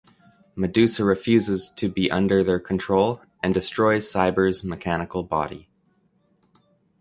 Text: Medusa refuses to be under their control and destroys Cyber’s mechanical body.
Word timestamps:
Medusa 0.55 1.03
refuses 1.05 1.69
to 1.75 1.87
be 1.87 2.09
under 2.09 2.43
their 2.43 2.59
control 2.59 3.21
and 3.43 3.53
destroys 3.53 4.11
Cyber’s 4.11 4.63
mechanical 4.63 5.21
body. 5.21 5.69